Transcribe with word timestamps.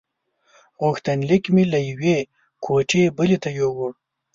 غوښتنلیک 0.81 1.43
مې 1.53 1.63
له 1.73 1.79
یوې 1.89 2.17
کوټې 2.63 3.03
بلې 3.17 3.37
ته 3.43 3.49
یووړ. 3.59 3.91